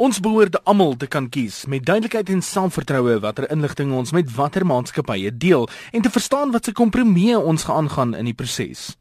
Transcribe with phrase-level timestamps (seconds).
[0.00, 4.64] Ons behoort almal te kan kies met duidelikheid en selfvertroue watter inligting ons met watter
[4.64, 8.94] maatskappye deel en te verstaan wat se kompromieë ons gaan in die proses.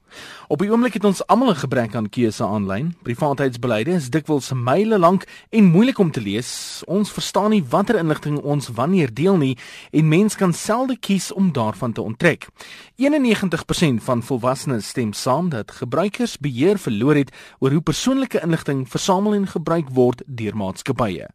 [0.47, 2.95] Op die oomblik het ons almal 'n gebrek aan keuse aanlyn.
[3.03, 6.81] Privaatheidsbeleide is dikwels myle lank en moeilik om te lees.
[6.85, 9.57] Ons verstaan nie watter inligting ons wanneer deel nie
[9.91, 12.47] en mens kan selde kies om daarvan te onttrek.
[12.95, 19.33] 91% van volwassenes stem saam dat gebruikers beheer verloor het oor hoe persoonlike inligting versamel
[19.33, 21.27] en gebruik word deur maatskappye.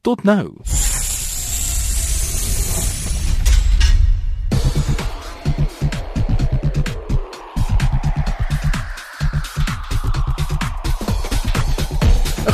[0.00, 0.54] Tot nou.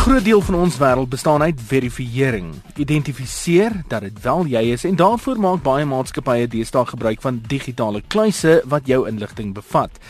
[0.02, 2.48] Groot deel van ons wêreld bestaan uit verifisering.
[2.74, 8.00] Identifiseer dat dit wel jy is en daarvoor maak baie maatskappye deesdae gebruik van digitale
[8.10, 10.00] kluise wat jou inligting bevat.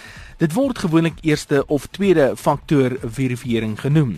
[0.40, 4.14] Dit word gewoonlik eerste of tweede faktor verifisering genoem.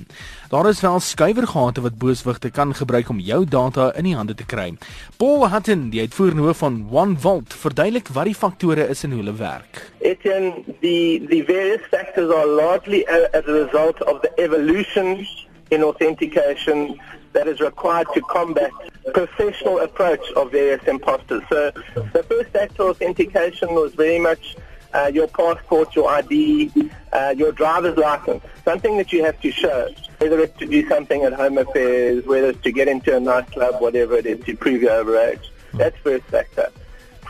[0.52, 4.46] Daar is wel skuiwergate wat booswigte kan gebruik om jou data in die hande te
[4.46, 4.76] kry.
[5.18, 9.34] Paul Hutton, die uitvoerende hoof van OneVault, verduidelik wat die faktore is en hoe hulle
[9.42, 9.90] werk.
[9.98, 10.52] It can
[10.86, 15.26] the the various factors are largely as a result of the evolution
[15.74, 16.98] in authentication
[17.32, 18.70] that is required to combat
[19.12, 21.42] professional approach of various imposters.
[21.48, 21.72] So
[22.12, 24.56] the first factor authentication was very much
[24.94, 26.70] uh, your passport, your ID,
[27.12, 31.22] uh, your driver's license, something that you have to show, whether it's to do something
[31.24, 34.80] at home affairs, whether it's to get into a nightclub, whatever it is, to prove
[34.80, 35.48] your overage.
[35.74, 36.70] That's first factor.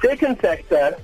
[0.02, 0.98] Second factor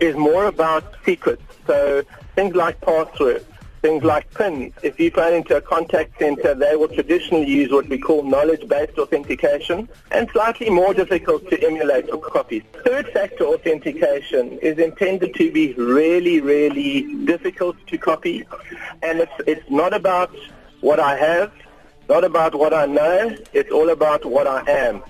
[0.00, 1.42] is more about secrets.
[1.66, 2.04] So
[2.36, 3.44] things like passwords
[3.86, 4.74] things like PINs.
[4.82, 8.98] If you phone into a contact center, they will traditionally use what we call knowledge-based
[8.98, 12.60] authentication and slightly more difficult to emulate or copy.
[12.84, 18.44] Third factor authentication is intended to be really, really difficult to copy
[19.04, 20.34] and it's, it's not about
[20.80, 21.52] what I have,
[22.08, 25.04] not about what I know, it's all about what I am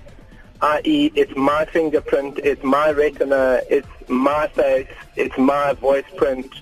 [0.61, 6.61] i.e., it's my fingerprint, it's my retina, it's my face, it's my voice print,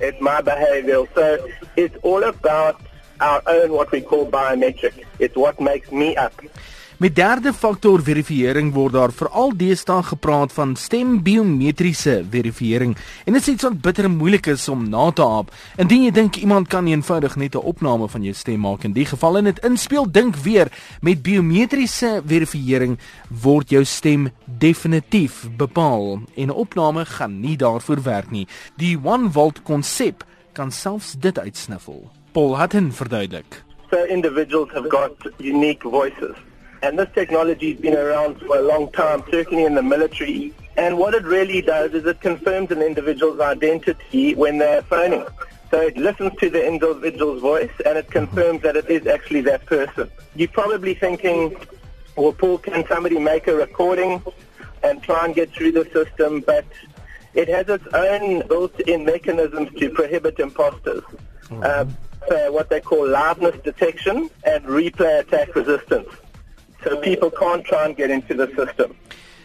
[0.00, 1.04] it's my behavior.
[1.14, 2.80] So it's all about
[3.20, 5.04] our own what we call biometric.
[5.18, 6.34] It's what makes me up.
[6.96, 12.92] Met derde faktor verifisering word daar veral deesdae gepraat van stembiometriese verifisering
[13.24, 15.50] en dit is iets wat bitter moeilik is om na te aap.
[15.74, 19.06] Indien jy dink iemand kan eenvoudig net 'n opname van jou stem maak in die
[19.06, 22.98] geval en dit inspel, dink weer, met biometriese verifisering
[23.42, 28.46] word jou stem definitief bepaal en 'n opname gaan nie daarvoor werk nie.
[28.76, 32.10] Die one vault konsep kan selfs dit uitsniffel.
[32.32, 33.64] Paul Hutton verduidelik.
[33.90, 36.36] So individuals have got unique voices.
[36.84, 40.52] And this technology has been around for a long time, certainly in the military.
[40.76, 45.24] And what it really does is it confirms an individual's identity when they're phoning.
[45.70, 49.64] So it listens to the individual's voice and it confirms that it is actually that
[49.64, 50.10] person.
[50.36, 51.56] You're probably thinking,
[52.16, 54.22] well, Paul, can somebody make a recording
[54.82, 56.40] and try and get through the system?
[56.40, 56.66] But
[57.32, 61.02] it has its own built-in mechanisms to prohibit imposters.
[61.44, 61.62] Mm-hmm.
[62.30, 66.08] Uh, what they call liveness detection and replay attack resistance.
[66.84, 68.96] So people can't try and get into the system.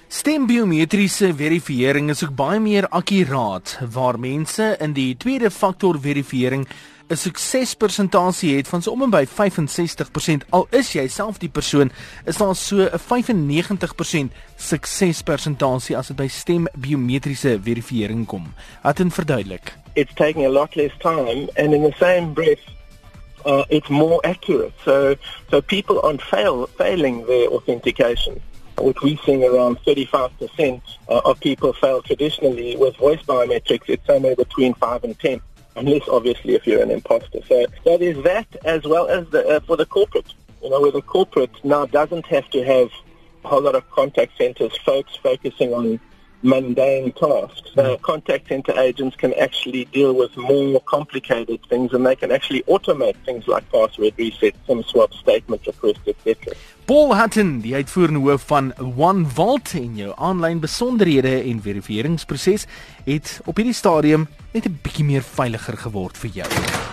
[0.09, 6.65] Stembiometriese verifisering is ook baie meer akkuraat waar mense in die tweede faktor verifisering
[7.09, 11.91] 'n suksespersentasie het van so om en by 65% al is jy self die persoon
[12.25, 18.53] is daar so 'n 95% suksespersentasie as dit by stembiometriese verifisering kom.
[18.83, 19.73] Wat in verduidelik.
[19.93, 22.78] It's taking a lot less time and in the same breath
[23.45, 24.73] uh, it's more accurate.
[24.83, 25.15] So,
[25.49, 28.41] so people aren't fail, failing their authentication.
[28.77, 33.83] What we're seeing around 35% uh, of people fail traditionally with voice biometrics.
[33.87, 35.41] It's somewhere between 5 and 10,
[35.75, 37.39] unless obviously if you're an imposter.
[37.47, 40.33] So that is that as well as the, uh, for the corporate.
[40.63, 42.89] You know, where the corporate now doesn't have to have
[43.43, 45.99] a whole lot of contact centers, folks focusing on
[46.41, 47.71] mundane tasks.
[47.77, 52.63] Uh, contact center agents can actually deal with more complicated things and they can actually
[52.63, 56.53] automate things like password reset, SIM swap, statement request, etc.
[56.85, 62.65] Paul Hutton, die uitvoerende hoof van OneVault en jou aanlyn besonderhede en verifiseringsproses
[63.05, 66.88] het op hierdie stadium net 'n bietjie meer veiliger geword vir jou.